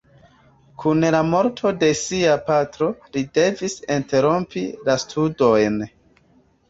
[0.83, 5.79] Kun la morto de sia patro, li devis interrompi la studojn.